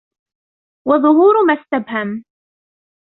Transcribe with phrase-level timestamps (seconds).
[0.87, 2.23] وَظُهُورُ مَا اسْتَبْهَمَ